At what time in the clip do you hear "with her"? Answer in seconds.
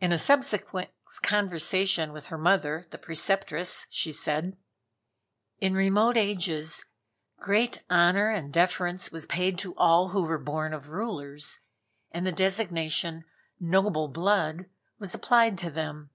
2.14-2.38